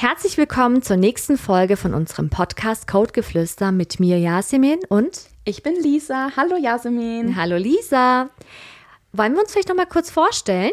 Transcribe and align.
Herzlich 0.00 0.38
willkommen 0.38 0.80
zur 0.80 0.96
nächsten 0.96 1.36
Folge 1.36 1.76
von 1.76 1.92
unserem 1.92 2.30
Podcast 2.30 2.86
Codegeflüster 2.86 3.70
mit 3.70 4.00
mir 4.00 4.18
Yasemin 4.18 4.78
und 4.88 5.28
ich 5.44 5.62
bin 5.62 5.74
Lisa. 5.74 6.30
Hallo 6.38 6.56
Yasemin. 6.56 7.36
Hallo 7.36 7.58
Lisa. 7.58 8.30
Wollen 9.12 9.34
wir 9.34 9.42
uns 9.42 9.52
vielleicht 9.52 9.68
noch 9.68 9.76
mal 9.76 9.84
kurz 9.84 10.10
vorstellen? 10.10 10.72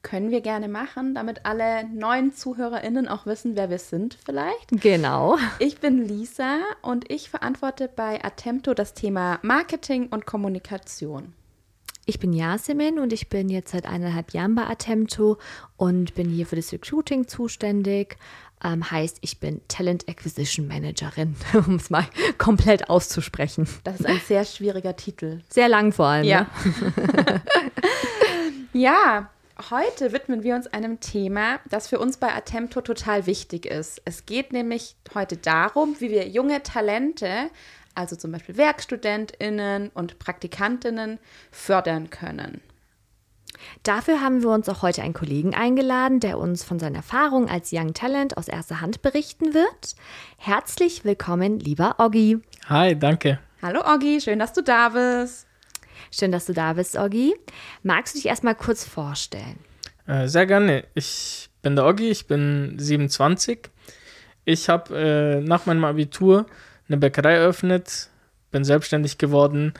Können 0.00 0.30
wir 0.30 0.40
gerne 0.40 0.68
machen, 0.68 1.14
damit 1.14 1.44
alle 1.44 1.86
neuen 1.88 2.32
ZuhörerInnen 2.32 3.08
auch 3.08 3.26
wissen, 3.26 3.56
wer 3.56 3.68
wir 3.68 3.78
sind, 3.78 4.16
vielleicht. 4.24 4.70
Genau. 4.70 5.36
Ich 5.58 5.78
bin 5.80 6.08
Lisa 6.08 6.60
und 6.80 7.10
ich 7.12 7.28
verantworte 7.28 7.90
bei 7.94 8.24
Attempto 8.24 8.72
das 8.72 8.94
Thema 8.94 9.38
Marketing 9.42 10.06
und 10.06 10.24
Kommunikation. 10.24 11.34
Ich 12.08 12.20
bin 12.20 12.32
Yasemin 12.32 13.00
und 13.00 13.12
ich 13.12 13.28
bin 13.28 13.48
jetzt 13.48 13.72
seit 13.72 13.84
eineinhalb 13.84 14.32
Jahren 14.32 14.54
bei 14.54 14.62
Attempto 14.62 15.38
und 15.76 16.14
bin 16.14 16.30
hier 16.30 16.46
für 16.46 16.54
das 16.54 16.72
Recruiting 16.72 17.26
zuständig. 17.26 18.16
Ähm, 18.64 18.90
heißt, 18.90 19.18
ich 19.20 19.38
bin 19.38 19.60
Talent 19.68 20.08
Acquisition 20.08 20.66
Managerin, 20.66 21.36
um 21.66 21.76
es 21.76 21.90
mal 21.90 22.06
komplett 22.38 22.88
auszusprechen. 22.88 23.68
Das 23.84 24.00
ist 24.00 24.06
ein 24.06 24.20
sehr 24.26 24.44
schwieriger 24.44 24.96
Titel. 24.96 25.42
Sehr 25.48 25.68
lang 25.68 25.92
vor 25.92 26.06
allem. 26.06 26.24
Ja. 26.24 26.46
Ne? 26.64 27.42
ja, 28.72 29.30
heute 29.70 30.12
widmen 30.12 30.42
wir 30.42 30.54
uns 30.54 30.66
einem 30.68 31.00
Thema, 31.00 31.60
das 31.68 31.88
für 31.88 31.98
uns 31.98 32.16
bei 32.16 32.34
Attempto 32.34 32.80
total 32.80 33.26
wichtig 33.26 33.66
ist. 33.66 34.00
Es 34.04 34.24
geht 34.26 34.52
nämlich 34.52 34.96
heute 35.14 35.36
darum, 35.36 35.96
wie 36.00 36.10
wir 36.10 36.26
junge 36.28 36.62
Talente 36.62 37.50
also 37.96 38.14
zum 38.14 38.30
Beispiel 38.30 38.56
WerkstudentInnen 38.56 39.90
und 39.94 40.18
PraktikantInnen, 40.18 41.18
fördern 41.50 42.10
können. 42.10 42.60
Dafür 43.82 44.20
haben 44.20 44.42
wir 44.42 44.50
uns 44.50 44.68
auch 44.68 44.82
heute 44.82 45.02
einen 45.02 45.14
Kollegen 45.14 45.54
eingeladen, 45.54 46.20
der 46.20 46.38
uns 46.38 46.64
von 46.64 46.78
seiner 46.78 46.96
Erfahrung 46.96 47.48
als 47.48 47.70
Young 47.72 47.94
Talent 47.94 48.36
aus 48.36 48.48
erster 48.48 48.80
Hand 48.80 49.02
berichten 49.02 49.54
wird. 49.54 49.96
Herzlich 50.36 51.04
willkommen, 51.04 51.58
lieber 51.58 51.96
Oggi. 51.98 52.38
Hi, 52.68 52.98
danke. 52.98 53.38
Hallo 53.62 53.80
Oggi, 53.84 54.20
schön, 54.20 54.38
dass 54.38 54.52
du 54.52 54.62
da 54.62 54.90
bist. 54.90 55.46
Schön, 56.10 56.32
dass 56.32 56.46
du 56.46 56.52
da 56.52 56.72
bist, 56.74 56.96
Oggi. 56.96 57.34
Magst 57.82 58.14
du 58.14 58.18
dich 58.18 58.26
erstmal 58.26 58.54
kurz 58.54 58.84
vorstellen? 58.84 59.58
Äh, 60.06 60.28
sehr 60.28 60.46
gerne. 60.46 60.84
Ich 60.94 61.48
bin 61.62 61.76
der 61.76 61.86
Oggi, 61.86 62.10
ich 62.10 62.26
bin 62.26 62.74
27. 62.78 63.70
Ich 64.44 64.68
habe 64.68 64.96
äh, 64.96 65.40
nach 65.40 65.66
meinem 65.66 65.84
Abitur 65.84 66.46
eine 66.88 66.96
Bäckerei 66.96 67.34
eröffnet, 67.34 68.08
bin 68.52 68.64
selbstständig 68.64 69.18
geworden 69.18 69.74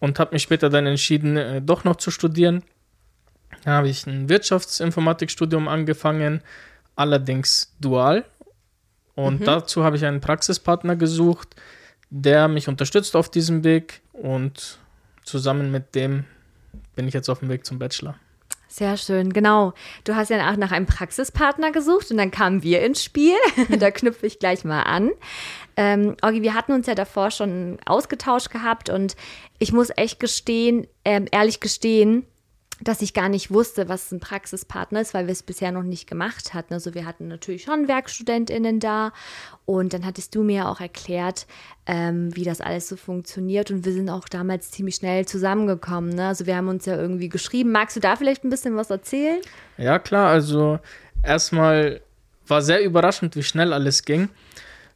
und 0.00 0.18
habe 0.18 0.34
mich 0.34 0.42
später 0.42 0.68
dann 0.68 0.86
entschieden, 0.86 1.36
äh, 1.36 1.62
doch 1.62 1.84
noch 1.84 1.96
zu 1.96 2.10
studieren. 2.10 2.62
Dann 3.64 3.74
habe 3.74 3.88
ich 3.88 4.06
ein 4.06 4.28
Wirtschaftsinformatikstudium 4.28 5.68
angefangen, 5.68 6.42
allerdings 6.96 7.74
dual. 7.80 8.24
Und 9.14 9.40
mhm. 9.40 9.44
dazu 9.44 9.84
habe 9.84 9.96
ich 9.96 10.04
einen 10.04 10.20
Praxispartner 10.20 10.96
gesucht, 10.96 11.56
der 12.10 12.48
mich 12.48 12.68
unterstützt 12.68 13.16
auf 13.16 13.30
diesem 13.30 13.64
Weg 13.64 14.02
und 14.12 14.78
zusammen 15.24 15.70
mit 15.70 15.94
dem 15.94 16.24
bin 16.94 17.08
ich 17.08 17.14
jetzt 17.14 17.28
auf 17.28 17.40
dem 17.40 17.48
Weg 17.48 17.64
zum 17.64 17.78
Bachelor. 17.78 18.16
Sehr 18.68 18.96
schön, 18.96 19.32
genau. 19.32 19.72
Du 20.02 20.16
hast 20.16 20.30
ja 20.30 20.50
auch 20.50 20.56
nach 20.56 20.72
einem 20.72 20.86
Praxispartner 20.86 21.70
gesucht 21.70 22.10
und 22.10 22.16
dann 22.16 22.32
kamen 22.32 22.64
wir 22.64 22.82
ins 22.82 23.04
Spiel. 23.04 23.36
da 23.78 23.92
knüpfe 23.92 24.26
ich 24.26 24.40
gleich 24.40 24.64
mal 24.64 24.82
an. 24.82 25.12
Ähm, 25.76 26.16
Orgi, 26.22 26.42
wir 26.42 26.54
hatten 26.54 26.72
uns 26.72 26.88
ja 26.88 26.96
davor 26.96 27.30
schon 27.30 27.78
ausgetauscht 27.86 28.50
gehabt 28.50 28.90
und 28.90 29.14
ich 29.60 29.72
muss 29.72 29.90
echt 29.96 30.18
gestehen, 30.18 30.88
ähm, 31.04 31.26
ehrlich 31.30 31.60
gestehen, 31.60 32.26
dass 32.84 33.02
ich 33.02 33.14
gar 33.14 33.28
nicht 33.28 33.50
wusste, 33.50 33.88
was 33.88 34.12
ein 34.12 34.20
Praxispartner 34.20 35.00
ist, 35.00 35.14
weil 35.14 35.26
wir 35.26 35.32
es 35.32 35.42
bisher 35.42 35.72
noch 35.72 35.82
nicht 35.82 36.08
gemacht 36.08 36.54
hatten. 36.54 36.74
Also 36.74 36.94
wir 36.94 37.06
hatten 37.06 37.28
natürlich 37.28 37.62
schon 37.62 37.88
WerkstudentInnen 37.88 38.80
da 38.80 39.12
und 39.64 39.92
dann 39.94 40.04
hattest 40.04 40.34
du 40.34 40.42
mir 40.42 40.68
auch 40.68 40.80
erklärt, 40.80 41.46
ähm, 41.86 42.34
wie 42.36 42.44
das 42.44 42.60
alles 42.60 42.88
so 42.88 42.96
funktioniert 42.96 43.70
und 43.70 43.84
wir 43.84 43.92
sind 43.92 44.08
auch 44.10 44.28
damals 44.28 44.70
ziemlich 44.70 44.96
schnell 44.96 45.26
zusammengekommen. 45.26 46.10
Ne? 46.10 46.28
Also 46.28 46.46
wir 46.46 46.56
haben 46.56 46.68
uns 46.68 46.86
ja 46.86 46.96
irgendwie 46.96 47.28
geschrieben. 47.28 47.72
Magst 47.72 47.96
du 47.96 48.00
da 48.00 48.16
vielleicht 48.16 48.44
ein 48.44 48.50
bisschen 48.50 48.76
was 48.76 48.90
erzählen? 48.90 49.40
Ja, 49.78 49.98
klar. 49.98 50.28
Also 50.28 50.78
erstmal 51.22 52.00
war 52.46 52.62
sehr 52.62 52.84
überraschend, 52.84 53.36
wie 53.36 53.42
schnell 53.42 53.72
alles 53.72 54.04
ging. 54.04 54.28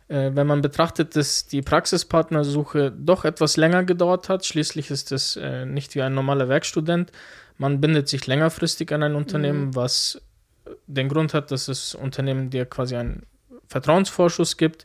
Äh, 0.08 0.30
wenn 0.34 0.46
man 0.46 0.62
betrachtet, 0.62 1.16
dass 1.16 1.46
die 1.46 1.62
Praxispartnersuche 1.62 2.92
doch 2.96 3.24
etwas 3.24 3.56
länger 3.56 3.84
gedauert 3.84 4.28
hat, 4.28 4.46
schließlich 4.46 4.90
ist 4.90 5.12
es 5.12 5.36
äh, 5.36 5.66
nicht 5.66 5.94
wie 5.94 6.02
ein 6.02 6.14
normaler 6.14 6.48
Werkstudent. 6.48 7.12
Man 7.58 7.80
bindet 7.80 8.08
sich 8.08 8.26
längerfristig 8.26 8.92
an 8.92 9.02
ein 9.02 9.14
Unternehmen, 9.14 9.66
mhm. 9.66 9.76
was 9.76 10.22
den 10.86 11.08
Grund 11.08 11.34
hat, 11.34 11.50
dass 11.50 11.66
das 11.66 11.94
Unternehmen 11.94 12.50
dir 12.50 12.66
quasi 12.66 12.96
einen 12.96 13.24
Vertrauensvorschuss 13.66 14.56
gibt. 14.56 14.84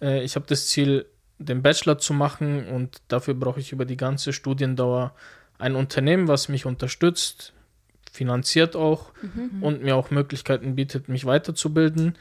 Äh, 0.00 0.22
ich 0.22 0.34
habe 0.36 0.46
das 0.48 0.68
Ziel, 0.68 1.06
den 1.38 1.62
Bachelor 1.62 1.98
zu 1.98 2.14
machen 2.14 2.66
und 2.68 3.02
dafür 3.08 3.34
brauche 3.34 3.60
ich 3.60 3.70
über 3.70 3.84
die 3.84 3.98
ganze 3.98 4.32
Studiendauer 4.32 5.14
ein 5.58 5.76
Unternehmen, 5.76 6.28
was 6.28 6.48
mich 6.48 6.64
unterstützt, 6.64 7.52
finanziert 8.10 8.74
auch 8.74 9.12
mhm. 9.20 9.62
und 9.62 9.82
mir 9.82 9.96
auch 9.96 10.10
Möglichkeiten 10.10 10.74
bietet, 10.74 11.08
mich 11.08 11.26
weiterzubilden 11.26 12.16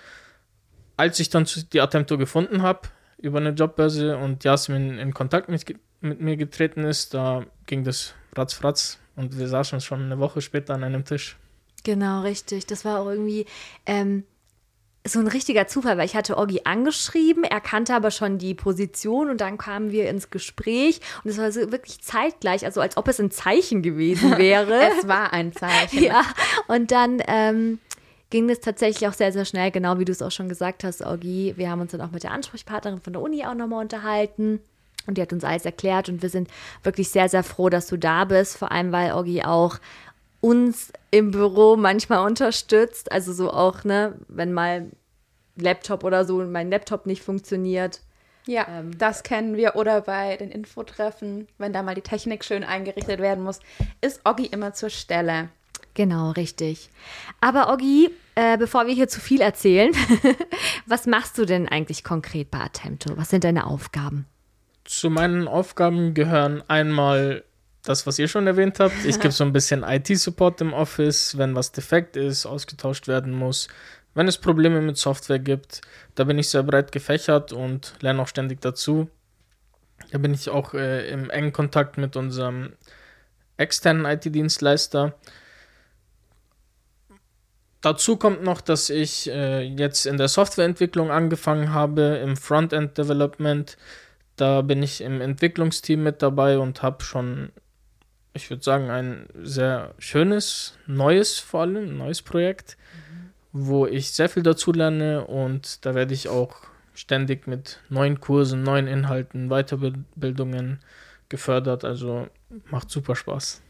als 0.97 1.19
ich 1.19 1.29
dann 1.29 1.45
die 1.73 1.81
Attempto 1.81 2.17
gefunden 2.17 2.61
habe 2.61 2.81
über 3.17 3.39
eine 3.39 3.51
Jobbörse 3.51 4.17
und 4.17 4.43
Jasmin 4.43 4.97
in 4.97 5.13
Kontakt 5.13 5.49
mit, 5.49 5.65
mit 6.01 6.21
mir 6.21 6.37
getreten 6.37 6.83
ist, 6.83 7.13
da 7.13 7.45
ging 7.65 7.83
das 7.83 8.13
ratzfratz 8.35 8.99
und 9.15 9.37
wir 9.37 9.47
saßen 9.47 9.81
schon 9.81 10.03
eine 10.03 10.19
Woche 10.19 10.41
später 10.41 10.73
an 10.73 10.83
einem 10.83 11.05
Tisch. 11.05 11.37
Genau, 11.83 12.21
richtig. 12.21 12.65
Das 12.65 12.83
war 12.83 12.99
auch 12.99 13.07
irgendwie 13.07 13.45
ähm, 13.85 14.23
so 15.07 15.19
ein 15.19 15.27
richtiger 15.27 15.67
Zufall, 15.67 15.97
weil 15.97 16.05
ich 16.05 16.15
hatte 16.15 16.37
Oggi 16.37 16.61
angeschrieben, 16.63 17.43
er 17.43 17.61
kannte 17.61 17.93
aber 17.93 18.09
schon 18.09 18.39
die 18.39 18.55
Position 18.55 19.29
und 19.29 19.39
dann 19.39 19.57
kamen 19.57 19.91
wir 19.91 20.09
ins 20.09 20.31
Gespräch 20.31 20.99
und 21.23 21.29
es 21.29 21.37
war 21.37 21.51
so 21.51 21.71
wirklich 21.71 22.01
zeitgleich, 22.01 22.65
also 22.65 22.81
als 22.81 22.97
ob 22.97 23.07
es 23.07 23.19
ein 23.19 23.29
Zeichen 23.29 23.83
gewesen 23.83 24.31
wäre. 24.37 24.89
es 24.97 25.07
war 25.07 25.31
ein 25.31 25.53
Zeichen. 25.53 26.03
Ja, 26.03 26.23
und 26.67 26.91
dann 26.91 27.21
ähm, 27.27 27.79
ging 28.31 28.49
es 28.49 28.61
tatsächlich 28.61 29.07
auch 29.07 29.13
sehr, 29.13 29.31
sehr 29.31 29.45
schnell, 29.45 29.69
genau 29.69 29.99
wie 29.99 30.05
du 30.05 30.11
es 30.11 30.23
auch 30.23 30.31
schon 30.31 30.49
gesagt 30.49 30.83
hast, 30.83 31.05
Augi. 31.05 31.53
Wir 31.55 31.69
haben 31.69 31.81
uns 31.81 31.91
dann 31.91 32.01
auch 32.01 32.11
mit 32.11 32.23
der 32.23 32.31
Ansprechpartnerin 32.31 32.99
von 32.99 33.13
der 33.13 33.21
Uni 33.21 33.45
auch 33.45 33.53
nochmal 33.53 33.83
unterhalten. 33.83 34.59
Und 35.07 35.17
die 35.17 35.21
hat 35.21 35.33
uns 35.33 35.43
alles 35.43 35.65
erklärt 35.65 36.09
und 36.09 36.21
wir 36.21 36.29
sind 36.29 36.49
wirklich 36.83 37.09
sehr, 37.09 37.29
sehr 37.29 37.43
froh, 37.43 37.69
dass 37.69 37.87
du 37.87 37.97
da 37.97 38.25
bist. 38.25 38.57
Vor 38.57 38.71
allem, 38.71 38.91
weil 38.91 39.11
Augi 39.11 39.43
auch 39.43 39.77
uns 40.41 40.91
im 41.11 41.31
Büro 41.31 41.75
manchmal 41.75 42.25
unterstützt. 42.25 43.11
Also 43.11 43.33
so 43.33 43.51
auch, 43.51 43.83
ne, 43.83 44.15
wenn 44.27 44.53
mal 44.53 44.91
Laptop 45.55 46.03
oder 46.03 46.25
so 46.25 46.43
mein 46.43 46.69
Laptop 46.69 47.05
nicht 47.05 47.23
funktioniert. 47.23 48.01
Ja, 48.45 48.67
ähm, 48.69 48.97
das 48.97 49.23
kennen 49.23 49.55
wir. 49.55 49.75
Oder 49.75 50.01
bei 50.01 50.37
den 50.37 50.51
Infotreffen, 50.51 51.47
wenn 51.57 51.73
da 51.73 51.81
mal 51.81 51.95
die 51.95 52.01
Technik 52.01 52.43
schön 52.43 52.63
eingerichtet 52.63 53.19
werden 53.19 53.43
muss, 53.43 53.59
ist 54.01 54.21
Oggi 54.23 54.45
immer 54.45 54.73
zur 54.73 54.89
Stelle. 54.89 55.49
Genau, 55.95 56.31
richtig. 56.31 56.89
Aber 57.41 57.73
Oggi, 57.73 58.09
äh, 58.35 58.57
bevor 58.57 58.85
wir 58.85 58.93
hier 58.93 59.07
zu 59.07 59.19
viel 59.19 59.41
erzählen, 59.41 59.91
was 60.85 61.07
machst 61.07 61.37
du 61.37 61.45
denn 61.45 61.67
eigentlich 61.67 62.03
konkret 62.03 62.51
bei 62.51 62.59
Attempto? 62.59 63.17
Was 63.17 63.29
sind 63.29 63.45
deine 63.45 63.65
Aufgaben? 63.65 64.25
Zu 64.85 65.09
meinen 65.09 65.47
Aufgaben 65.47 66.13
gehören 66.13 66.63
einmal 66.67 67.43
das, 67.83 68.07
was 68.07 68.19
ihr 68.19 68.27
schon 68.27 68.47
erwähnt 68.47 68.79
habt. 68.79 68.93
Ich 69.05 69.19
gebe 69.19 69.31
so 69.31 69.43
ein 69.43 69.53
bisschen 69.53 69.83
IT-Support 69.83 70.61
im 70.61 70.73
Office, 70.73 71.37
wenn 71.37 71.55
was 71.55 71.71
defekt 71.71 72.15
ist, 72.15 72.45
ausgetauscht 72.45 73.07
werden 73.07 73.33
muss. 73.33 73.67
Wenn 74.13 74.27
es 74.27 74.37
Probleme 74.37 74.81
mit 74.81 74.97
Software 74.97 75.39
gibt, 75.39 75.81
da 76.15 76.23
bin 76.23 76.39
ich 76.39 76.49
sehr 76.49 76.63
breit 76.63 76.91
gefächert 76.91 77.51
und 77.51 77.93
lerne 77.99 78.21
auch 78.21 78.27
ständig 78.27 78.61
dazu. 78.61 79.09
Da 80.11 80.17
bin 80.17 80.33
ich 80.33 80.49
auch 80.49 80.73
äh, 80.73 81.09
im 81.09 81.29
engen 81.29 81.51
Kontakt 81.51 81.97
mit 81.97 82.15
unserem 82.15 82.73
externen 83.57 84.05
IT-Dienstleister. 84.05 85.15
Dazu 87.81 88.17
kommt 88.17 88.43
noch, 88.43 88.61
dass 88.61 88.89
ich 88.89 89.29
äh, 89.29 89.61
jetzt 89.61 90.05
in 90.05 90.17
der 90.17 90.27
Softwareentwicklung 90.27 91.11
angefangen 91.11 91.73
habe, 91.73 92.19
im 92.23 92.35
Frontend 92.35 92.97
Development. 92.97 93.77
Da 94.35 94.61
bin 94.61 94.83
ich 94.83 95.01
im 95.01 95.21
Entwicklungsteam 95.21 96.03
mit 96.03 96.21
dabei 96.21 96.59
und 96.59 96.81
habe 96.81 97.03
schon, 97.03 97.51
ich 98.33 98.49
würde 98.49 98.63
sagen, 98.63 98.89
ein 98.89 99.27
sehr 99.35 99.93
schönes, 99.97 100.77
neues 100.87 101.39
vor 101.39 101.61
allem, 101.61 101.97
neues 101.97 102.21
Projekt, 102.21 102.77
mhm. 102.93 103.29
wo 103.51 103.85
ich 103.85 104.11
sehr 104.11 104.29
viel 104.29 104.43
dazu 104.43 104.71
lerne 104.71 105.25
und 105.25 105.85
da 105.85 105.95
werde 105.95 106.13
ich 106.13 106.27
auch 106.27 106.55
ständig 106.93 107.47
mit 107.47 107.79
neuen 107.89 108.19
Kursen, 108.19 108.63
neuen 108.63 108.87
Inhalten, 108.87 109.49
Weiterbildungen 109.49 110.79
gefördert. 111.29 111.83
Also 111.83 112.27
macht 112.69 112.89
super 112.89 113.15
Spaß 113.15 113.61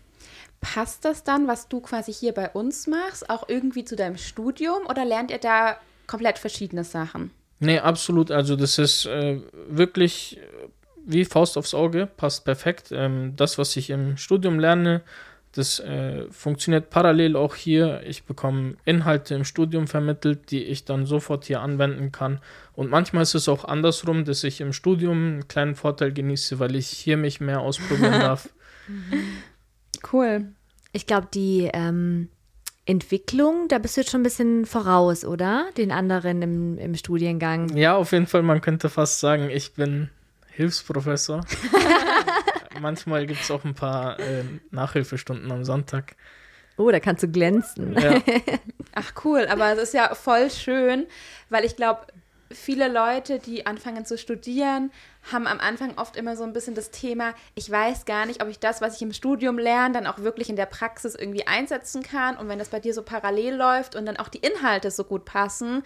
passt 0.73 1.05
das 1.05 1.23
dann, 1.23 1.47
was 1.47 1.67
du 1.67 1.79
quasi 1.79 2.11
hier 2.11 2.33
bei 2.33 2.49
uns 2.49 2.87
machst, 2.87 3.29
auch 3.29 3.47
irgendwie 3.47 3.85
zu 3.85 3.95
deinem 3.95 4.17
Studium 4.17 4.85
oder 4.87 5.05
lernt 5.05 5.29
ihr 5.29 5.37
da 5.37 5.77
komplett 6.07 6.39
verschiedene 6.39 6.83
Sachen? 6.83 7.31
Nee, 7.59 7.79
absolut. 7.79 8.31
Also 8.31 8.55
das 8.55 8.77
ist 8.77 9.05
äh, 9.05 9.39
wirklich 9.69 10.39
wie 11.05 11.23
Faust 11.25 11.57
aufs 11.57 11.73
Auge, 11.73 12.07
passt 12.07 12.45
perfekt. 12.45 12.89
Ähm, 12.91 13.35
das, 13.35 13.57
was 13.57 13.75
ich 13.77 13.89
im 13.89 14.17
Studium 14.17 14.59
lerne, 14.59 15.03
Das 15.55 15.79
äh, 15.79 16.25
funktioniert 16.31 16.89
parallel 16.89 17.37
auch 17.37 17.55
hier. 17.55 18.01
Ich 18.05 18.25
bekomme 18.25 18.75
Inhalte 18.83 19.35
im 19.35 19.45
Studium 19.45 19.87
vermittelt, 19.87 20.51
die 20.51 20.63
ich 20.63 20.83
dann 20.83 21.05
sofort 21.05 21.45
hier 21.45 21.61
anwenden 21.61 22.11
kann. 22.11 22.41
Und 22.73 22.89
manchmal 22.89 23.23
ist 23.23 23.35
es 23.35 23.47
auch 23.47 23.63
andersrum, 23.63 24.25
dass 24.25 24.43
ich 24.43 24.59
im 24.59 24.73
Studium 24.73 25.17
einen 25.17 25.47
kleinen 25.47 25.75
Vorteil 25.75 26.11
genieße, 26.11 26.59
weil 26.59 26.75
ich 26.75 26.87
hier 26.87 27.15
mich 27.15 27.39
mehr 27.39 27.61
ausprobieren 27.61 28.19
darf. 28.19 28.49
Cool. 30.11 30.47
Ich 30.91 31.07
glaube, 31.07 31.27
die 31.33 31.69
ähm, 31.73 32.27
Entwicklung, 32.85 33.67
da 33.67 33.79
bist 33.79 33.97
du 33.97 34.01
jetzt 34.01 34.11
schon 34.11 34.21
ein 34.21 34.23
bisschen 34.23 34.65
voraus, 34.65 35.25
oder? 35.25 35.69
Den 35.77 35.91
anderen 35.91 36.41
im, 36.41 36.77
im 36.77 36.95
Studiengang. 36.95 37.75
Ja, 37.75 37.95
auf 37.95 38.11
jeden 38.11 38.27
Fall, 38.27 38.43
man 38.43 38.61
könnte 38.61 38.89
fast 38.89 39.19
sagen, 39.19 39.49
ich 39.49 39.73
bin 39.73 40.09
Hilfsprofessor. 40.51 41.41
manchmal 42.81 43.25
gibt 43.25 43.41
es 43.41 43.51
auch 43.51 43.63
ein 43.63 43.73
paar 43.73 44.19
äh, 44.19 44.43
Nachhilfestunden 44.71 45.51
am 45.51 45.63
Sonntag. 45.63 46.15
Oh, 46.77 46.91
da 46.91 46.99
kannst 46.99 47.23
du 47.23 47.27
glänzen. 47.27 47.93
Ja. 47.93 48.21
Ach 48.95 49.13
cool, 49.23 49.47
aber 49.49 49.73
es 49.73 49.79
ist 49.79 49.93
ja 49.93 50.13
voll 50.13 50.51
schön, 50.51 51.07
weil 51.49 51.65
ich 51.65 51.75
glaube, 51.75 52.01
viele 52.55 52.91
Leute, 52.91 53.39
die 53.39 53.65
anfangen 53.65 54.05
zu 54.05 54.17
studieren, 54.17 54.91
haben 55.31 55.47
am 55.47 55.59
Anfang 55.59 55.97
oft 55.97 56.15
immer 56.15 56.35
so 56.35 56.43
ein 56.43 56.53
bisschen 56.53 56.75
das 56.75 56.91
Thema, 56.91 57.33
ich 57.55 57.69
weiß 57.69 58.05
gar 58.05 58.25
nicht, 58.25 58.41
ob 58.41 58.49
ich 58.49 58.59
das, 58.59 58.81
was 58.81 58.95
ich 58.95 59.01
im 59.01 59.13
Studium 59.13 59.57
lerne, 59.57 59.93
dann 59.93 60.07
auch 60.07 60.19
wirklich 60.19 60.49
in 60.49 60.55
der 60.55 60.65
Praxis 60.65 61.15
irgendwie 61.15 61.47
einsetzen 61.47 62.03
kann. 62.03 62.37
Und 62.37 62.47
wenn 62.47 62.59
das 62.59 62.69
bei 62.69 62.79
dir 62.79 62.93
so 62.93 63.01
parallel 63.01 63.55
läuft 63.55 63.95
und 63.95 64.05
dann 64.05 64.17
auch 64.17 64.29
die 64.29 64.39
Inhalte 64.39 64.91
so 64.91 65.03
gut 65.03 65.25
passen, 65.25 65.83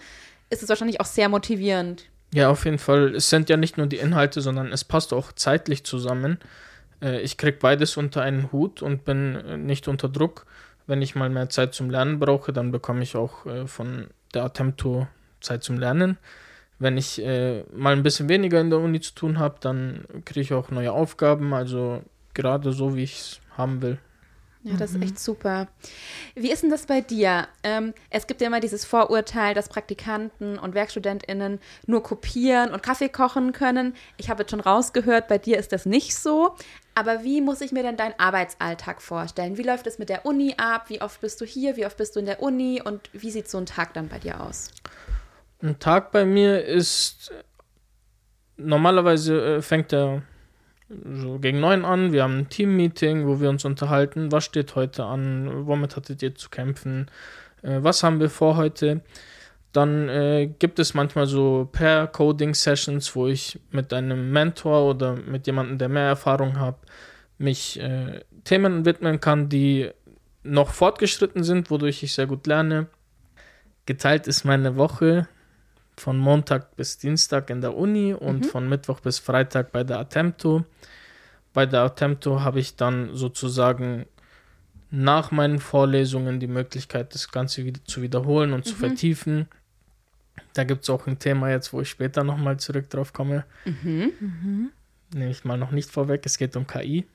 ist 0.50 0.62
es 0.62 0.68
wahrscheinlich 0.68 1.00
auch 1.00 1.06
sehr 1.06 1.28
motivierend. 1.28 2.06
Ja, 2.32 2.48
auf 2.48 2.64
jeden 2.64 2.78
Fall. 2.78 3.14
Es 3.14 3.30
sind 3.30 3.48
ja 3.48 3.56
nicht 3.56 3.76
nur 3.76 3.86
die 3.86 3.98
Inhalte, 3.98 4.40
sondern 4.40 4.72
es 4.72 4.84
passt 4.84 5.12
auch 5.12 5.32
zeitlich 5.32 5.84
zusammen. 5.84 6.38
Äh, 7.02 7.20
ich 7.20 7.36
kriege 7.36 7.58
beides 7.60 7.96
unter 7.96 8.22
einen 8.22 8.52
Hut 8.52 8.82
und 8.82 9.04
bin 9.04 9.36
äh, 9.36 9.56
nicht 9.56 9.88
unter 9.88 10.08
Druck. 10.08 10.46
Wenn 10.86 11.02
ich 11.02 11.14
mal 11.14 11.30
mehr 11.30 11.48
Zeit 11.48 11.74
zum 11.74 11.90
Lernen 11.90 12.18
brauche, 12.18 12.52
dann 12.52 12.70
bekomme 12.70 13.02
ich 13.02 13.16
auch 13.16 13.46
äh, 13.46 13.66
von 13.66 14.08
der 14.34 14.44
Attempto 14.44 15.08
Zeit 15.40 15.64
zum 15.64 15.78
Lernen. 15.78 16.18
Wenn 16.80 16.96
ich 16.96 17.22
äh, 17.22 17.62
mal 17.72 17.92
ein 17.92 18.02
bisschen 18.02 18.28
weniger 18.28 18.60
in 18.60 18.70
der 18.70 18.80
Uni 18.80 19.00
zu 19.00 19.14
tun 19.14 19.38
habe, 19.38 19.56
dann 19.60 20.04
kriege 20.24 20.40
ich 20.40 20.52
auch 20.52 20.70
neue 20.70 20.92
Aufgaben, 20.92 21.54
also 21.54 22.02
gerade 22.34 22.72
so, 22.72 22.96
wie 22.96 23.04
ich 23.04 23.20
es 23.20 23.40
haben 23.56 23.82
will. 23.82 23.98
Ja, 24.62 24.76
das 24.76 24.90
ist 24.90 25.02
echt 25.02 25.18
super. 25.18 25.68
Wie 26.34 26.50
ist 26.50 26.62
denn 26.62 26.68
das 26.68 26.84
bei 26.84 27.00
dir? 27.00 27.48
Ähm, 27.62 27.94
es 28.10 28.26
gibt 28.26 28.42
ja 28.42 28.46
immer 28.46 28.60
dieses 28.60 28.84
Vorurteil, 28.84 29.54
dass 29.54 29.70
Praktikanten 29.70 30.58
und 30.58 30.74
WerkstudentInnen 30.74 31.60
nur 31.86 32.02
kopieren 32.02 32.70
und 32.70 32.82
Kaffee 32.82 33.08
kochen 33.08 33.52
können. 33.52 33.94
Ich 34.18 34.28
habe 34.28 34.42
jetzt 34.42 34.50
schon 34.50 34.60
rausgehört, 34.60 35.28
bei 35.28 35.38
dir 35.38 35.58
ist 35.58 35.72
das 35.72 35.86
nicht 35.86 36.14
so. 36.14 36.56
Aber 36.94 37.24
wie 37.24 37.40
muss 37.40 37.62
ich 37.62 37.72
mir 37.72 37.82
denn 37.82 37.96
deinen 37.96 38.18
Arbeitsalltag 38.18 39.00
vorstellen? 39.00 39.56
Wie 39.56 39.62
läuft 39.62 39.86
es 39.86 39.98
mit 39.98 40.10
der 40.10 40.26
Uni 40.26 40.54
ab? 40.58 40.90
Wie 40.90 41.00
oft 41.00 41.22
bist 41.22 41.40
du 41.40 41.46
hier? 41.46 41.78
Wie 41.78 41.86
oft 41.86 41.96
bist 41.96 42.16
du 42.16 42.20
in 42.20 42.26
der 42.26 42.42
Uni? 42.42 42.82
Und 42.84 43.08
wie 43.14 43.30
sieht 43.30 43.48
so 43.48 43.56
ein 43.56 43.64
Tag 43.64 43.94
dann 43.94 44.08
bei 44.08 44.18
dir 44.18 44.42
aus? 44.42 44.72
Ein 45.62 45.78
Tag 45.78 46.10
bei 46.10 46.24
mir 46.24 46.64
ist 46.64 47.32
normalerweise 48.56 49.56
äh, 49.56 49.62
fängt 49.62 49.92
er 49.92 50.22
so 50.88 51.38
gegen 51.38 51.60
neun 51.60 51.84
an. 51.84 52.12
Wir 52.12 52.22
haben 52.22 52.38
ein 52.38 52.48
Team-Meeting, 52.48 53.26
wo 53.26 53.40
wir 53.40 53.50
uns 53.50 53.66
unterhalten, 53.66 54.32
was 54.32 54.44
steht 54.44 54.74
heute 54.74 55.04
an, 55.04 55.66
womit 55.66 55.96
hattet 55.96 56.22
ihr 56.22 56.34
zu 56.34 56.48
kämpfen, 56.48 57.10
äh, 57.62 57.78
was 57.82 58.02
haben 58.02 58.20
wir 58.20 58.30
vor 58.30 58.56
heute. 58.56 59.02
Dann 59.72 60.08
äh, 60.08 60.46
gibt 60.46 60.78
es 60.78 60.94
manchmal 60.94 61.26
so 61.26 61.68
Pair-Coding-Sessions, 61.70 63.14
wo 63.14 63.26
ich 63.26 63.60
mit 63.70 63.92
einem 63.92 64.32
Mentor 64.32 64.88
oder 64.88 65.14
mit 65.14 65.46
jemandem, 65.46 65.76
der 65.76 65.90
mehr 65.90 66.08
Erfahrung 66.08 66.58
hat, 66.58 66.78
mich 67.36 67.78
äh, 67.78 68.20
Themen 68.44 68.86
widmen 68.86 69.20
kann, 69.20 69.50
die 69.50 69.90
noch 70.42 70.70
fortgeschritten 70.70 71.44
sind, 71.44 71.70
wodurch 71.70 72.02
ich 72.02 72.14
sehr 72.14 72.26
gut 72.26 72.46
lerne. 72.46 72.86
Geteilt 73.84 74.26
ist 74.26 74.44
meine 74.44 74.76
Woche 74.76 75.28
von 76.00 76.18
Montag 76.18 76.76
bis 76.76 76.98
Dienstag 76.98 77.50
in 77.50 77.60
der 77.60 77.76
Uni 77.76 78.14
und 78.14 78.40
mhm. 78.40 78.44
von 78.44 78.68
Mittwoch 78.68 79.00
bis 79.00 79.18
Freitag 79.18 79.72
bei 79.72 79.84
der 79.84 79.98
Attempto. 79.98 80.64
Bei 81.52 81.66
der 81.66 81.82
Attempto 81.82 82.40
habe 82.40 82.60
ich 82.60 82.76
dann 82.76 83.14
sozusagen 83.14 84.06
nach 84.90 85.30
meinen 85.30 85.60
Vorlesungen 85.60 86.40
die 86.40 86.46
Möglichkeit, 86.46 87.14
das 87.14 87.30
Ganze 87.30 87.64
wieder 87.64 87.84
zu 87.84 88.02
wiederholen 88.02 88.52
und 88.52 88.66
mhm. 88.66 88.70
zu 88.70 88.74
vertiefen. 88.74 89.48
Da 90.54 90.64
gibt 90.64 90.82
es 90.82 90.90
auch 90.90 91.06
ein 91.06 91.18
Thema 91.18 91.50
jetzt, 91.50 91.72
wo 91.72 91.80
ich 91.80 91.90
später 91.90 92.24
nochmal 92.24 92.58
zurück 92.58 92.90
drauf 92.90 93.12
komme. 93.12 93.44
Mhm. 93.64 94.12
Mhm. 94.18 94.70
Nehme 95.14 95.30
ich 95.30 95.44
mal 95.44 95.58
noch 95.58 95.70
nicht 95.70 95.90
vorweg, 95.90 96.22
es 96.24 96.38
geht 96.38 96.56
um 96.56 96.66
KI. 96.66 97.06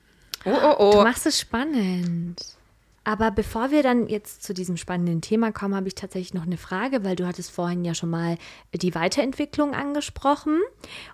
Oh, 0.44 0.50
oh, 0.50 0.74
oh. 0.78 0.92
Du 0.92 1.02
machst 1.02 1.26
es 1.26 1.40
spannend. 1.40 2.55
Aber 3.06 3.30
bevor 3.30 3.70
wir 3.70 3.84
dann 3.84 4.08
jetzt 4.08 4.42
zu 4.42 4.52
diesem 4.52 4.76
spannenden 4.76 5.20
Thema 5.20 5.52
kommen, 5.52 5.76
habe 5.76 5.86
ich 5.86 5.94
tatsächlich 5.94 6.34
noch 6.34 6.42
eine 6.42 6.56
Frage, 6.56 7.04
weil 7.04 7.14
du 7.14 7.24
hattest 7.24 7.52
vorhin 7.52 7.84
ja 7.84 7.94
schon 7.94 8.10
mal 8.10 8.36
die 8.74 8.96
Weiterentwicklung 8.96 9.74
angesprochen. 9.74 10.58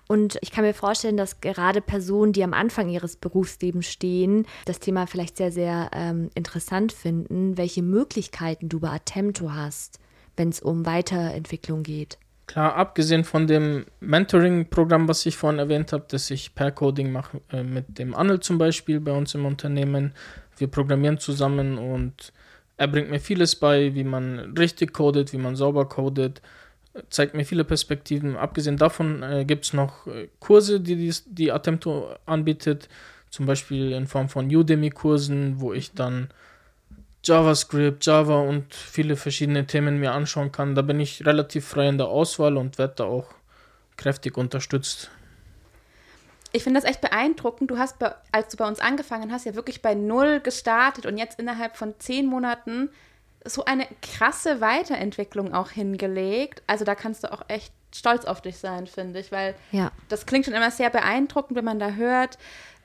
Und 0.07 0.39
ich 0.41 0.49
kann 0.49 0.63
mir 0.63 0.73
vorstellen, 0.73 1.17
dass 1.17 1.39
gerade 1.39 1.81
Personen, 1.81 2.33
die 2.33 2.43
am 2.43 2.53
Anfang 2.55 2.89
ihres 2.89 3.15
Berufslebens 3.15 3.85
stehen, 3.85 4.47
das 4.65 4.79
Thema 4.79 5.05
vielleicht 5.05 5.37
sehr, 5.37 5.51
sehr 5.51 5.91
ähm, 5.93 6.31
interessant 6.33 6.93
finden, 6.93 7.57
welche 7.57 7.83
Möglichkeiten 7.83 8.69
du 8.69 8.79
bei 8.79 8.89
Attempto 8.89 9.53
hast, 9.53 9.99
wenn 10.35 10.49
es 10.49 10.61
um 10.61 10.87
Weiterentwicklung 10.87 11.83
geht. 11.83 12.17
Klar, 12.47 12.75
abgesehen 12.75 13.23
von 13.23 13.47
dem 13.47 13.85
Mentoring-Programm, 13.99 15.07
was 15.07 15.25
ich 15.25 15.37
vorhin 15.37 15.59
erwähnt 15.59 15.93
habe, 15.93 16.05
dass 16.09 16.29
ich 16.29 16.55
per 16.55 16.71
Coding 16.71 17.11
mache 17.11 17.39
äh, 17.51 17.63
mit 17.63 17.99
dem 17.99 18.13
Anel 18.13 18.39
zum 18.41 18.57
Beispiel 18.57 18.99
bei 18.99 19.11
uns 19.11 19.33
im 19.33 19.45
Unternehmen, 19.45 20.13
wir 20.57 20.67
programmieren 20.67 21.19
zusammen 21.19 21.77
und 21.77 22.33
er 22.77 22.87
bringt 22.87 23.09
mir 23.09 23.19
vieles 23.19 23.55
bei, 23.55 23.93
wie 23.93 24.03
man 24.03 24.55
richtig 24.57 24.93
codet, 24.93 25.33
wie 25.33 25.37
man 25.37 25.55
sauber 25.55 25.87
codet, 25.87 26.41
zeigt 27.09 27.33
mir 27.33 27.45
viele 27.45 27.63
Perspektiven. 27.63 28.35
Abgesehen 28.35 28.77
davon 28.77 29.23
äh, 29.23 29.45
gibt 29.45 29.65
es 29.65 29.73
noch 29.73 30.07
äh, 30.07 30.27
Kurse, 30.39 30.79
die 30.79 30.95
die, 30.95 31.13
die 31.27 31.51
Attempto 31.51 32.15
anbietet, 32.25 32.89
zum 33.29 33.45
Beispiel 33.45 33.91
in 33.91 34.07
Form 34.07 34.29
von 34.29 34.53
Udemy-Kursen, 34.53 35.59
wo 35.59 35.73
ich 35.73 35.93
dann 35.93 36.29
JavaScript, 37.23 38.05
Java 38.05 38.41
und 38.41 38.73
viele 38.73 39.15
verschiedene 39.15 39.65
Themen 39.65 39.99
mir 39.99 40.11
anschauen 40.11 40.51
kann. 40.51 40.75
Da 40.75 40.81
bin 40.81 40.99
ich 40.99 41.25
relativ 41.25 41.65
frei 41.65 41.87
in 41.87 41.97
der 41.97 42.07
Auswahl 42.07 42.57
und 42.57 42.77
werde 42.77 42.95
da 42.97 43.03
auch 43.05 43.27
kräftig 43.95 44.37
unterstützt 44.37 45.09
ich 46.53 46.63
finde 46.63 46.79
das 46.79 46.89
echt 46.89 47.01
beeindruckend. 47.01 47.69
Du 47.69 47.77
hast, 47.77 47.99
bei, 47.99 48.13
als 48.31 48.49
du 48.49 48.57
bei 48.57 48.67
uns 48.67 48.79
angefangen 48.79 49.31
hast, 49.31 49.45
ja 49.45 49.55
wirklich 49.55 49.81
bei 49.81 49.95
Null 49.95 50.39
gestartet 50.39 51.05
und 51.05 51.17
jetzt 51.17 51.39
innerhalb 51.39 51.75
von 51.75 51.95
zehn 51.99 52.27
Monaten 52.27 52.89
so 53.43 53.65
eine 53.65 53.87
krasse 54.01 54.61
Weiterentwicklung 54.61 55.53
auch 55.53 55.71
hingelegt. 55.71 56.61
Also 56.67 56.85
da 56.85 56.95
kannst 56.95 57.23
du 57.23 57.33
auch 57.33 57.41
echt 57.47 57.73
stolz 57.93 58.25
auf 58.25 58.41
dich 58.41 58.57
sein, 58.57 58.87
finde 58.87 59.19
ich, 59.19 59.31
weil 59.31 59.55
ja. 59.71 59.91
das 60.09 60.25
klingt 60.25 60.45
schon 60.45 60.53
immer 60.53 60.71
sehr 60.71 60.89
beeindruckend, 60.89 61.57
wenn 61.57 61.65
man 61.65 61.79
da 61.79 61.91
hört, 61.91 62.37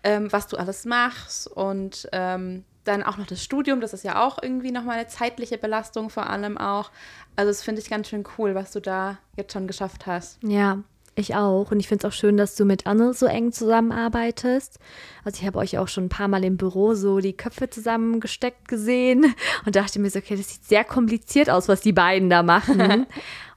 ähm, 0.03 0.33
was 0.33 0.47
du 0.49 0.57
alles 0.57 0.85
machst 0.85 1.47
und 1.47 2.09
ähm, 2.13 2.65
dann 2.85 3.03
auch 3.03 3.19
noch 3.19 3.27
das 3.27 3.45
Studium, 3.45 3.81
das 3.81 3.93
ist 3.93 4.05
ja 4.05 4.25
auch 4.25 4.43
irgendwie 4.43 4.73
nochmal 4.73 4.97
eine 4.97 5.09
zeitliche 5.09 5.59
Belastung 5.59 6.09
vor 6.09 6.29
allem 6.29 6.57
auch. 6.57 6.91
Also 7.37 7.51
das 7.51 7.63
finde 7.63 7.83
ich 7.83 7.91
ganz 7.91 8.09
schön 8.09 8.25
cool, 8.39 8.55
was 8.55 8.73
du 8.73 8.81
da 8.81 9.19
jetzt 9.37 9.53
schon 9.53 9.67
geschafft 9.67 10.07
hast. 10.07 10.43
Ja, 10.43 10.79
ich 11.21 11.35
auch. 11.35 11.71
Und 11.71 11.81
ich 11.81 11.89
finde 11.89 12.07
es 12.07 12.13
auch 12.13 12.17
schön, 12.17 12.37
dass 12.37 12.55
du 12.55 12.65
mit 12.65 12.87
Anne 12.87 13.13
so 13.15 13.27
eng 13.27 13.53
zusammenarbeitest. 13.53 14.79
Also 15.25 15.41
ich 15.41 15.47
habe 15.47 15.59
euch 15.59 15.79
auch 15.79 15.89
schon 15.89 16.05
ein 16.05 16.09
paar 16.09 16.29
Mal 16.29 16.45
im 16.45 16.57
Büro 16.57 16.95
so 16.95 17.19
die 17.21 17.37
Köpfe 17.37 17.71
zusammengesteckt 17.71 18.69
gesehen 18.69 19.35
und 19.67 19.77
dachte 19.77 19.99
mir 19.99 20.11
so, 20.11 20.19
okay, 20.19 20.37
das 20.37 20.49
sieht 20.49 20.65
sehr 20.65 20.85
kompliziert 20.85 21.51
aus, 21.51 21.69
was 21.69 21.81
die 21.81 21.93
beiden 21.93 22.31
da 22.31 22.43
machen. 22.43 23.07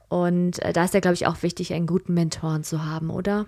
und 0.08 0.62
äh, 0.62 0.72
da 0.72 0.84
ist 0.84 0.94
ja, 0.94 1.00
glaube 1.00 1.14
ich, 1.14 1.26
auch 1.26 1.42
wichtig, 1.42 1.72
einen 1.72 1.86
guten 1.86 2.14
Mentoren 2.14 2.64
zu 2.64 2.84
haben, 2.84 3.10
oder? 3.10 3.46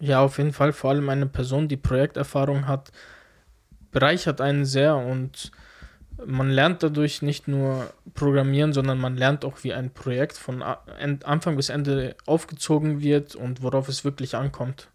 Ja, 0.00 0.20
auf 0.20 0.38
jeden 0.38 0.52
Fall. 0.52 0.72
Vor 0.72 0.90
allem 0.90 1.08
eine 1.08 1.26
Person, 1.26 1.68
die 1.68 1.76
Projekterfahrung 1.76 2.66
hat, 2.66 2.92
bereichert 3.90 4.40
einen 4.40 4.64
sehr 4.64 4.96
und 4.96 5.50
man 6.26 6.50
lernt 6.50 6.82
dadurch 6.82 7.22
nicht 7.22 7.48
nur 7.48 7.92
Programmieren, 8.14 8.72
sondern 8.72 8.98
man 8.98 9.16
lernt 9.16 9.44
auch, 9.44 9.62
wie 9.62 9.72
ein 9.72 9.90
Projekt 9.90 10.36
von 10.36 10.62
Anfang 10.62 11.56
bis 11.56 11.68
Ende 11.68 12.16
aufgezogen 12.26 13.00
wird 13.00 13.34
und 13.34 13.62
worauf 13.62 13.88
es 13.88 14.04
wirklich 14.04 14.34
ankommt. 14.34 14.88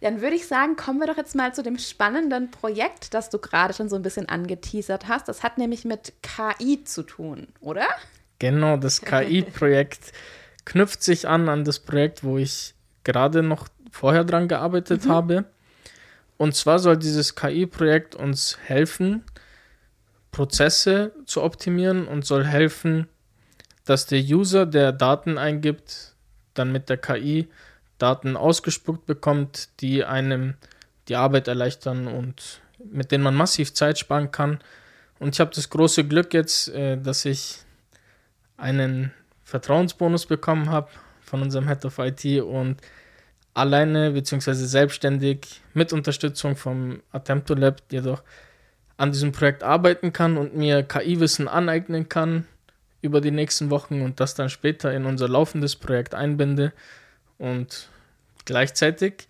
Dann 0.00 0.22
würde 0.22 0.36
ich 0.36 0.46
sagen, 0.46 0.76
kommen 0.76 1.00
wir 1.00 1.06
doch 1.06 1.16
jetzt 1.16 1.34
mal 1.34 1.54
zu 1.54 1.62
dem 1.62 1.78
spannenden 1.78 2.50
Projekt, 2.50 3.12
das 3.14 3.30
du 3.30 3.38
gerade 3.38 3.74
schon 3.74 3.88
so 3.88 3.96
ein 3.96 4.02
bisschen 4.02 4.28
angeteasert 4.28 5.08
hast. 5.08 5.28
Das 5.28 5.42
hat 5.42 5.58
nämlich 5.58 5.84
mit 5.84 6.14
KI 6.22 6.84
zu 6.84 7.02
tun, 7.02 7.48
oder? 7.60 7.86
Genau, 8.38 8.76
das 8.76 9.02
KI-Projekt 9.02 10.12
knüpft 10.64 11.02
sich 11.02 11.28
an 11.28 11.48
an 11.48 11.64
das 11.64 11.78
Projekt, 11.80 12.24
wo 12.24 12.38
ich 12.38 12.74
gerade 13.04 13.42
noch 13.42 13.68
vorher 13.90 14.24
dran 14.24 14.48
gearbeitet 14.48 15.04
mhm. 15.04 15.10
habe. 15.10 15.44
Und 16.38 16.54
zwar 16.54 16.78
soll 16.78 16.96
dieses 16.96 17.34
KI-Projekt 17.34 18.14
uns 18.14 18.56
helfen, 18.64 19.24
Prozesse 20.32 21.12
zu 21.26 21.42
optimieren 21.42 22.06
und 22.06 22.24
soll 22.24 22.44
helfen, 22.44 23.08
dass 23.84 24.06
der 24.06 24.20
User, 24.20 24.66
der 24.66 24.92
Daten 24.92 25.38
eingibt, 25.38 26.14
dann 26.54 26.72
mit 26.72 26.88
der 26.88 26.96
KI 26.96 27.48
Daten 27.98 28.36
ausgespuckt 28.36 29.06
bekommt, 29.06 29.68
die 29.80 30.04
einem 30.04 30.54
die 31.08 31.16
Arbeit 31.16 31.48
erleichtern 31.48 32.06
und 32.06 32.60
mit 32.90 33.12
denen 33.12 33.24
man 33.24 33.34
massiv 33.34 33.74
Zeit 33.74 33.98
sparen 33.98 34.30
kann. 34.30 34.60
Und 35.18 35.34
ich 35.34 35.40
habe 35.40 35.50
das 35.54 35.68
große 35.68 36.04
Glück 36.04 36.32
jetzt, 36.32 36.68
äh, 36.68 36.96
dass 36.96 37.24
ich 37.24 37.58
einen 38.56 39.12
Vertrauensbonus 39.44 40.26
bekommen 40.26 40.70
habe 40.70 40.88
von 41.20 41.42
unserem 41.42 41.68
Head 41.68 41.84
of 41.84 41.98
IT 41.98 42.24
und 42.42 42.80
alleine 43.54 44.12
bzw. 44.12 44.52
selbstständig 44.54 45.60
mit 45.74 45.92
Unterstützung 45.92 46.56
vom 46.56 47.02
Attempto 47.12 47.54
Lab 47.54 47.82
jedoch 47.90 48.22
an 49.00 49.12
diesem 49.12 49.32
Projekt 49.32 49.62
arbeiten 49.62 50.12
kann 50.12 50.36
und 50.36 50.54
mir 50.54 50.82
KI-Wissen 50.82 51.48
aneignen 51.48 52.10
kann 52.10 52.46
über 53.00 53.22
die 53.22 53.30
nächsten 53.30 53.70
Wochen 53.70 54.02
und 54.02 54.20
das 54.20 54.34
dann 54.34 54.50
später 54.50 54.92
in 54.92 55.06
unser 55.06 55.26
laufendes 55.26 55.74
Projekt 55.74 56.14
einbinde. 56.14 56.74
Und 57.38 57.88
gleichzeitig 58.44 59.26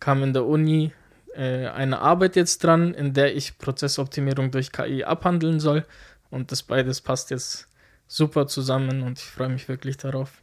kam 0.00 0.24
in 0.24 0.32
der 0.32 0.44
Uni 0.44 0.90
äh, 1.36 1.68
eine 1.68 2.00
Arbeit 2.00 2.34
jetzt 2.34 2.64
dran, 2.64 2.94
in 2.94 3.14
der 3.14 3.36
ich 3.36 3.58
Prozessoptimierung 3.58 4.50
durch 4.50 4.72
KI 4.72 5.04
abhandeln 5.04 5.60
soll. 5.60 5.84
Und 6.30 6.50
das 6.50 6.64
beides 6.64 7.00
passt 7.00 7.30
jetzt 7.30 7.68
super 8.08 8.48
zusammen 8.48 9.04
und 9.04 9.20
ich 9.20 9.24
freue 9.24 9.50
mich 9.50 9.68
wirklich 9.68 9.98
darauf. 9.98 10.42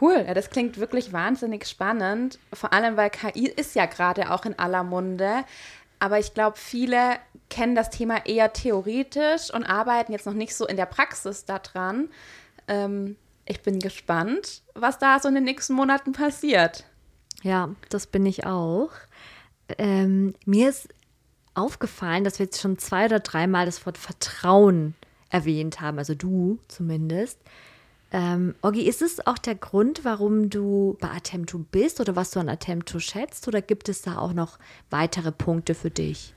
Cool, 0.00 0.24
ja, 0.26 0.34
das 0.34 0.50
klingt 0.50 0.80
wirklich 0.80 1.12
wahnsinnig 1.12 1.64
spannend. 1.64 2.40
Vor 2.52 2.72
allem, 2.72 2.96
weil 2.96 3.10
KI 3.10 3.46
ist 3.46 3.76
ja 3.76 3.86
gerade 3.86 4.32
auch 4.32 4.44
in 4.44 4.58
aller 4.58 4.82
Munde. 4.82 5.44
Aber 5.98 6.18
ich 6.18 6.34
glaube, 6.34 6.56
viele 6.58 7.16
kennen 7.48 7.74
das 7.74 7.90
Thema 7.90 8.26
eher 8.26 8.52
theoretisch 8.52 9.52
und 9.52 9.64
arbeiten 9.64 10.12
jetzt 10.12 10.26
noch 10.26 10.34
nicht 10.34 10.54
so 10.54 10.66
in 10.66 10.76
der 10.76 10.86
Praxis 10.86 11.44
daran. 11.44 12.08
Ähm, 12.68 13.16
ich 13.44 13.62
bin 13.62 13.78
gespannt, 13.78 14.62
was 14.74 14.98
da 14.98 15.20
so 15.20 15.28
in 15.28 15.36
den 15.36 15.44
nächsten 15.44 15.74
Monaten 15.74 16.12
passiert. 16.12 16.84
Ja, 17.42 17.70
das 17.88 18.06
bin 18.06 18.26
ich 18.26 18.44
auch. 18.44 18.90
Ähm, 19.78 20.34
mir 20.44 20.68
ist 20.68 20.88
aufgefallen, 21.54 22.24
dass 22.24 22.38
wir 22.38 22.46
jetzt 22.46 22.60
schon 22.60 22.78
zwei 22.78 23.06
oder 23.06 23.20
dreimal 23.20 23.66
das 23.66 23.86
Wort 23.86 23.98
Vertrauen 23.98 24.94
erwähnt 25.30 25.80
haben, 25.80 25.98
also 25.98 26.14
du 26.14 26.58
zumindest. 26.68 27.38
Ähm, 28.12 28.54
Oggi, 28.62 28.82
ist 28.82 29.02
es 29.02 29.26
auch 29.26 29.38
der 29.38 29.56
Grund, 29.56 30.04
warum 30.04 30.48
du 30.48 30.96
bei 31.00 31.08
Attempto 31.10 31.58
bist 31.58 32.00
oder 32.00 32.14
was 32.14 32.30
du 32.30 32.40
an 32.40 32.48
Attempto 32.48 32.98
schätzt? 32.98 33.48
Oder 33.48 33.62
gibt 33.62 33.88
es 33.88 34.02
da 34.02 34.18
auch 34.18 34.32
noch 34.32 34.58
weitere 34.90 35.32
Punkte 35.32 35.74
für 35.74 35.90
dich? 35.90 36.32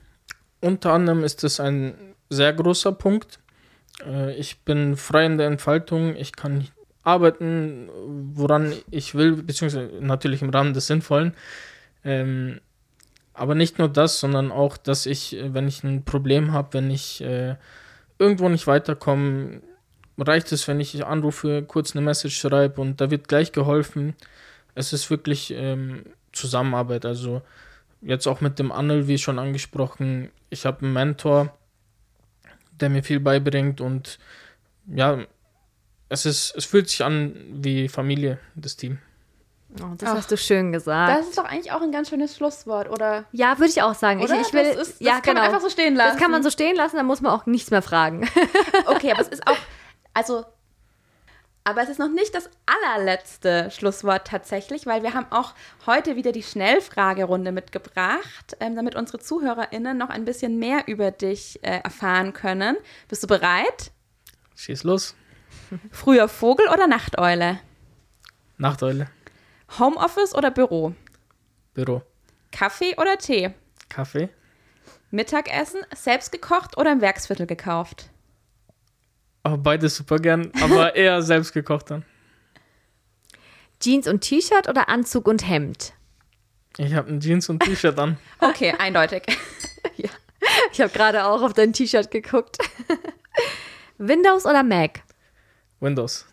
Unter 0.60 0.92
anderem 0.92 1.22
ist 1.22 1.44
es 1.44 1.60
ein 1.60 1.94
sehr 2.28 2.52
großer 2.52 2.92
Punkt. 2.92 3.38
Äh, 4.04 4.34
ich 4.34 4.60
bin 4.60 4.96
frei 4.96 5.26
in 5.26 5.38
der 5.38 5.46
Entfaltung. 5.46 6.16
Ich 6.16 6.32
kann 6.32 6.66
arbeiten, 7.02 7.88
woran 8.34 8.74
ich 8.90 9.14
will, 9.14 9.42
beziehungsweise 9.42 9.90
natürlich 10.00 10.42
im 10.42 10.50
Rahmen 10.50 10.74
des 10.74 10.86
Sinnvollen. 10.86 11.34
Ähm, 12.04 12.60
aber 13.32 13.54
nicht 13.54 13.78
nur 13.78 13.88
das, 13.88 14.20
sondern 14.20 14.52
auch, 14.52 14.76
dass 14.76 15.06
ich, 15.06 15.36
wenn 15.40 15.66
ich 15.66 15.82
ein 15.82 16.04
Problem 16.04 16.52
habe, 16.52 16.74
wenn 16.74 16.90
ich 16.90 17.22
äh, 17.22 17.56
irgendwo 18.18 18.48
nicht 18.48 18.66
weiterkomme, 18.66 19.62
reicht 20.22 20.52
es, 20.52 20.66
wenn 20.68 20.80
ich 20.80 21.04
anrufe, 21.04 21.62
kurz 21.66 21.94
eine 21.94 22.04
Message 22.04 22.38
schreibe 22.38 22.80
und 22.80 23.00
da 23.00 23.10
wird 23.10 23.28
gleich 23.28 23.52
geholfen. 23.52 24.14
Es 24.74 24.92
ist 24.92 25.10
wirklich 25.10 25.52
ähm, 25.54 26.04
Zusammenarbeit. 26.32 27.04
Also 27.04 27.42
jetzt 28.02 28.26
auch 28.26 28.40
mit 28.40 28.58
dem 28.58 28.72
Annel, 28.72 29.08
wie 29.08 29.18
schon 29.18 29.38
angesprochen, 29.38 30.30
ich 30.48 30.66
habe 30.66 30.82
einen 30.82 30.92
Mentor, 30.92 31.56
der 32.72 32.90
mir 32.90 33.02
viel 33.02 33.20
beibringt 33.20 33.80
und 33.80 34.18
ja, 34.86 35.18
es 36.08 36.26
ist, 36.26 36.54
es 36.56 36.64
fühlt 36.64 36.88
sich 36.88 37.04
an 37.04 37.36
wie 37.52 37.88
Familie, 37.88 38.38
das 38.54 38.76
Team. 38.76 38.98
Oh, 39.80 39.94
das 39.96 40.10
Ach, 40.10 40.16
hast 40.16 40.32
du 40.32 40.36
schön 40.36 40.72
gesagt. 40.72 41.16
Das 41.16 41.28
ist 41.28 41.38
doch 41.38 41.44
eigentlich 41.44 41.70
auch 41.70 41.80
ein 41.80 41.92
ganz 41.92 42.08
schönes 42.08 42.36
Schlusswort, 42.36 42.90
oder? 42.90 43.24
Ja, 43.30 43.56
würde 43.58 43.70
ich 43.70 43.80
auch 43.82 43.94
sagen. 43.94 44.20
Oder? 44.20 44.34
Ich, 44.40 44.48
ich 44.48 44.52
will, 44.52 44.64
das, 44.64 44.88
ist, 44.88 44.92
das 44.94 45.00
ja, 45.00 45.12
kann 45.14 45.22
genau. 45.22 45.40
man 45.42 45.44
einfach 45.44 45.60
so 45.60 45.70
stehen 45.70 45.94
lassen. 45.94 46.14
Das 46.14 46.20
kann 46.20 46.32
man 46.32 46.42
so 46.42 46.50
stehen 46.50 46.74
lassen, 46.74 46.96
da 46.96 47.04
muss 47.04 47.20
man 47.20 47.32
auch 47.32 47.46
nichts 47.46 47.70
mehr 47.70 47.82
fragen. 47.82 48.28
okay, 48.86 49.12
aber 49.12 49.20
es 49.20 49.28
ist 49.28 49.46
auch, 49.46 49.56
also, 50.14 50.44
aber 51.64 51.82
es 51.82 51.88
ist 51.88 51.98
noch 51.98 52.10
nicht 52.10 52.34
das 52.34 52.48
allerletzte 52.66 53.70
Schlusswort 53.70 54.26
tatsächlich, 54.26 54.86
weil 54.86 55.02
wir 55.02 55.14
haben 55.14 55.26
auch 55.30 55.54
heute 55.86 56.16
wieder 56.16 56.32
die 56.32 56.42
Schnellfragerunde 56.42 57.52
mitgebracht, 57.52 58.56
ähm, 58.60 58.76
damit 58.76 58.94
unsere 58.94 59.18
ZuhörerInnen 59.18 59.96
noch 59.96 60.08
ein 60.08 60.24
bisschen 60.24 60.58
mehr 60.58 60.88
über 60.88 61.10
dich 61.10 61.62
äh, 61.62 61.80
erfahren 61.84 62.32
können. 62.32 62.76
Bist 63.08 63.22
du 63.22 63.26
bereit? 63.26 63.92
Schieß 64.56 64.84
los. 64.84 65.14
Früher 65.90 66.28
Vogel 66.28 66.68
oder 66.68 66.86
Nachteule? 66.86 67.60
Nachteule. 68.56 69.08
Homeoffice 69.78 70.34
oder 70.34 70.50
Büro? 70.50 70.94
Büro. 71.74 72.02
Kaffee 72.50 72.96
oder 72.96 73.16
Tee? 73.18 73.54
Kaffee. 73.88 74.28
Mittagessen 75.10 75.80
selbst 75.94 76.32
gekocht 76.32 76.76
oder 76.76 76.92
im 76.92 77.00
Werksviertel 77.00 77.46
gekauft? 77.46 78.10
Oh, 79.44 79.56
beides 79.56 79.96
super 79.96 80.16
gern, 80.16 80.52
aber 80.60 80.94
eher 80.96 81.22
selbst 81.22 81.52
gekocht 81.52 81.90
dann. 81.90 82.04
Jeans 83.80 84.06
und 84.06 84.20
T-Shirt 84.20 84.68
oder 84.68 84.88
Anzug 84.88 85.26
und 85.26 85.48
Hemd? 85.48 85.94
Ich 86.76 86.94
habe 86.94 87.08
ein 87.10 87.20
Jeans 87.20 87.48
und 87.48 87.60
T-Shirt 87.62 87.98
an. 87.98 88.18
okay, 88.40 88.74
eindeutig. 88.78 89.22
ja. 89.96 90.10
Ich 90.72 90.80
habe 90.80 90.92
gerade 90.92 91.24
auch 91.24 91.42
auf 91.42 91.54
dein 91.54 91.72
T-Shirt 91.72 92.10
geguckt. 92.10 92.58
Windows 93.98 94.44
oder 94.44 94.62
Mac? 94.62 95.02
Windows. 95.80 96.26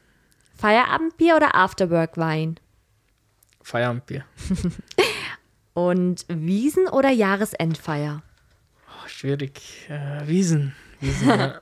Feierabendbier 0.58 1.36
oder 1.36 1.56
Afterwork-Wein? 1.56 2.60
Feierabendbier. 3.62 4.26
und 5.74 6.26
Wiesen 6.28 6.88
oder 6.88 7.10
Jahresendfeier? 7.10 8.24
Oh, 8.88 9.08
schwierig. 9.08 9.88
Äh, 9.90 10.28
Wiesen. 10.28 10.76
Wiesen 11.00 11.28
ja. 11.28 11.60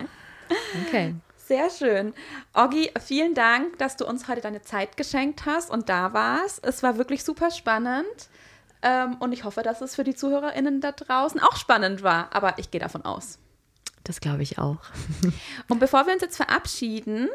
Okay. 0.88 1.16
Sehr 1.48 1.70
schön. 1.70 2.16
Oggi, 2.56 2.90
vielen 3.00 3.36
Dank, 3.36 3.78
dass 3.78 3.98
du 3.98 4.08
uns 4.08 4.28
heute 4.28 4.42
deine 4.42 4.64
Zeit 4.64 4.98
geschenkt 4.98 5.46
hast 5.46 5.70
und 5.70 5.90
da 5.90 6.12
warst. 6.12 6.66
Es 6.66 6.82
war 6.82 6.98
wirklich 6.98 7.24
super 7.24 7.52
spannend. 7.52 8.30
Ähm, 8.82 9.18
und 9.20 9.32
ich 9.32 9.44
hoffe, 9.44 9.62
dass 9.62 9.82
es 9.82 9.94
für 9.94 10.04
die 10.04 10.16
ZuhörerInnen 10.16 10.82
da 10.82 10.92
draußen 10.92 11.40
auch 11.40 11.56
spannend 11.56 12.02
war. 12.02 12.34
Aber 12.34 12.58
ich 12.58 12.72
gehe 12.72 12.82
davon 12.82 13.06
aus. 13.06 13.38
Das 14.04 14.22
glaube 14.22 14.42
ich 14.42 14.58
auch. 14.58 14.80
und 15.70 15.80
bevor 15.80 16.08
wir 16.08 16.14
uns 16.14 16.24
jetzt 16.24 16.38
verabschieden, 16.38 17.30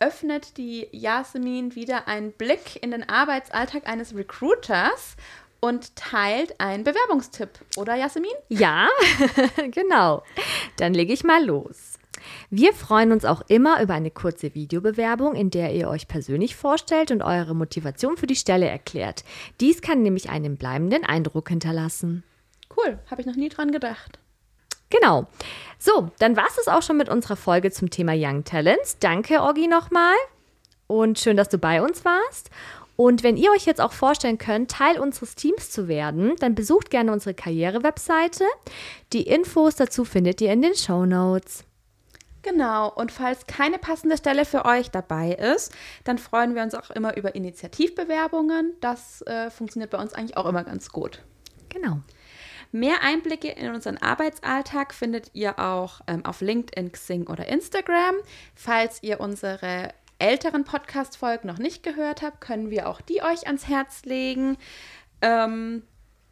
öffnet 0.00 0.58
die 0.58 0.88
Jasmin 0.92 1.74
wieder 1.74 2.08
einen 2.08 2.32
Blick 2.32 2.82
in 2.82 2.90
den 2.90 3.08
Arbeitsalltag 3.08 3.86
eines 3.86 4.14
Recruiters 4.14 5.16
und 5.60 5.96
teilt 5.96 6.60
einen 6.60 6.84
Bewerbungstipp, 6.84 7.50
oder 7.76 7.94
Jasmin? 7.94 8.32
Ja, 8.48 8.86
genau. 9.70 10.24
Dann 10.76 10.92
lege 10.92 11.14
ich 11.14 11.24
mal 11.24 11.42
los. 11.42 11.89
Wir 12.50 12.72
freuen 12.72 13.12
uns 13.12 13.24
auch 13.24 13.42
immer 13.48 13.82
über 13.82 13.94
eine 13.94 14.10
kurze 14.10 14.54
Videobewerbung, 14.54 15.34
in 15.34 15.50
der 15.50 15.74
ihr 15.74 15.88
euch 15.88 16.08
persönlich 16.08 16.56
vorstellt 16.56 17.10
und 17.10 17.22
eure 17.22 17.54
Motivation 17.54 18.16
für 18.16 18.26
die 18.26 18.36
Stelle 18.36 18.68
erklärt. 18.68 19.24
Dies 19.60 19.82
kann 19.82 20.02
nämlich 20.02 20.30
einen 20.30 20.56
bleibenden 20.56 21.04
Eindruck 21.04 21.48
hinterlassen. 21.48 22.24
Cool, 22.76 22.98
habe 23.10 23.20
ich 23.20 23.26
noch 23.26 23.36
nie 23.36 23.48
dran 23.48 23.72
gedacht. 23.72 24.18
Genau. 24.90 25.26
So, 25.78 26.10
dann 26.18 26.36
war 26.36 26.46
es 26.58 26.68
auch 26.68 26.82
schon 26.82 26.96
mit 26.96 27.08
unserer 27.08 27.36
Folge 27.36 27.70
zum 27.70 27.90
Thema 27.90 28.12
Young 28.14 28.44
Talents. 28.44 28.98
Danke, 28.98 29.40
Orgi, 29.40 29.68
nochmal. 29.68 30.16
Und 30.88 31.18
schön, 31.20 31.36
dass 31.36 31.48
du 31.48 31.58
bei 31.58 31.80
uns 31.80 32.04
warst. 32.04 32.50
Und 32.96 33.22
wenn 33.22 33.38
ihr 33.38 33.50
euch 33.52 33.64
jetzt 33.64 33.80
auch 33.80 33.92
vorstellen 33.92 34.36
könnt, 34.36 34.72
Teil 34.72 34.98
unseres 34.98 35.34
Teams 35.34 35.70
zu 35.70 35.88
werden, 35.88 36.34
dann 36.40 36.54
besucht 36.54 36.90
gerne 36.90 37.12
unsere 37.12 37.32
Karriere-Webseite. 37.32 38.44
Die 39.14 39.22
Infos 39.22 39.76
dazu 39.76 40.04
findet 40.04 40.42
ihr 40.42 40.52
in 40.52 40.60
den 40.60 40.74
Show 40.74 41.06
Notes. 41.06 41.64
Genau, 42.42 42.90
und 42.90 43.12
falls 43.12 43.46
keine 43.46 43.78
passende 43.78 44.16
Stelle 44.16 44.44
für 44.44 44.64
euch 44.64 44.90
dabei 44.90 45.32
ist, 45.32 45.74
dann 46.04 46.16
freuen 46.16 46.54
wir 46.54 46.62
uns 46.62 46.74
auch 46.74 46.90
immer 46.90 47.16
über 47.16 47.34
Initiativbewerbungen. 47.34 48.72
Das 48.80 49.22
äh, 49.22 49.50
funktioniert 49.50 49.90
bei 49.90 49.98
uns 49.98 50.14
eigentlich 50.14 50.36
auch 50.38 50.46
immer 50.46 50.64
ganz 50.64 50.90
gut. 50.90 51.22
Genau. 51.68 52.00
Mehr 52.72 53.02
Einblicke 53.02 53.48
in 53.48 53.74
unseren 53.74 53.98
Arbeitsalltag 53.98 54.94
findet 54.94 55.34
ihr 55.34 55.58
auch 55.58 56.00
ähm, 56.06 56.24
auf 56.24 56.40
LinkedIn, 56.40 56.92
Xing 56.92 57.26
oder 57.26 57.46
Instagram. 57.46 58.14
Falls 58.54 59.02
ihr 59.02 59.20
unsere 59.20 59.92
älteren 60.18 60.64
Podcast-Folgen 60.64 61.48
noch 61.48 61.58
nicht 61.58 61.82
gehört 61.82 62.22
habt, 62.22 62.40
können 62.40 62.70
wir 62.70 62.88
auch 62.88 63.00
die 63.00 63.22
euch 63.22 63.46
ans 63.46 63.66
Herz 63.66 64.04
legen. 64.04 64.56
Ähm, 65.20 65.82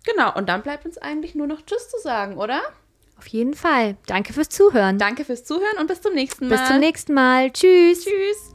genau, 0.05 0.35
und 0.37 0.49
dann 0.49 0.63
bleibt 0.63 0.87
uns 0.87 0.97
eigentlich 0.97 1.35
nur 1.35 1.47
noch 1.47 1.63
Tschüss 1.63 1.89
zu 1.91 1.99
sagen, 1.99 2.37
oder? 2.37 2.63
Auf 3.19 3.27
jeden 3.27 3.55
Fall. 3.55 3.97
Danke 4.07 4.33
fürs 4.33 4.49
Zuhören. 4.49 4.99
Danke 4.99 5.25
fürs 5.25 5.45
Zuhören 5.45 5.79
und 5.81 5.89
bis 5.89 6.01
zum 6.01 6.15
nächsten 6.15 6.49
Mal. 6.49 6.57
Bis 6.57 6.69
zum 6.69 6.79
nächsten 6.79 7.15
Mal. 7.15 7.51
Tschüss. 7.53 8.05
Tschüss. 8.05 8.53